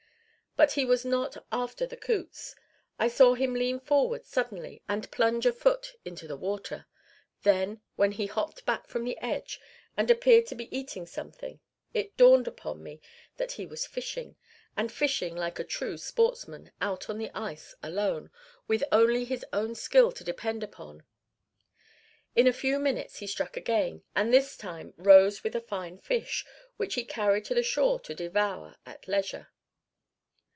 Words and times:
But 0.57 0.73
he 0.73 0.83
was 0.83 1.05
not 1.05 1.37
after 1.49 1.87
the 1.87 1.95
coots. 1.95 2.57
I 2.99 3.07
saw 3.07 3.35
him 3.35 3.53
lean 3.53 3.79
forward 3.79 4.25
suddenly 4.25 4.83
and 4.87 5.09
plunge 5.09 5.45
a 5.45 5.53
foot 5.53 5.95
into 6.03 6.27
the 6.27 6.35
water. 6.35 6.87
Then, 7.43 7.79
when 7.95 8.11
he 8.11 8.25
hopped 8.27 8.65
back 8.65 8.85
from 8.87 9.05
the 9.05 9.17
edge, 9.19 9.61
and 9.95 10.11
appeared 10.11 10.45
to 10.47 10.55
be 10.55 10.75
eating 10.77 11.05
something, 11.05 11.61
it 11.93 12.17
dawned 12.17 12.49
upon 12.49 12.83
me 12.83 12.99
that 13.37 13.53
he 13.53 13.65
was 13.65 13.87
fishing 13.87 14.35
and 14.75 14.91
fishing 14.91 15.37
like 15.37 15.57
a 15.57 15.63
true 15.63 15.97
sportsman, 15.97 16.73
out 16.81 17.09
on 17.09 17.17
the 17.17 17.31
ice 17.33 17.73
alone, 17.81 18.29
with 18.67 18.83
only 18.91 19.23
his 19.23 19.45
own 19.53 19.73
skill 19.73 20.11
to 20.11 20.23
depend 20.23 20.63
upon. 20.63 21.03
In 22.35 22.45
a 22.45 22.53
few 22.53 22.77
minutes 22.77 23.15
he 23.19 23.25
struck 23.25 23.55
again, 23.55 24.03
and 24.17 24.33
this 24.33 24.57
time 24.57 24.93
rose 24.97 25.45
with 25.45 25.55
a 25.55 25.61
fine 25.61 25.97
fish, 25.97 26.45
which 26.75 26.95
he 26.95 27.05
carried 27.05 27.45
to 27.45 27.55
the 27.55 27.63
shore 27.63 28.01
to 28.01 28.13
devour 28.13 28.75
at 28.85 29.07
leisure. 29.07 29.47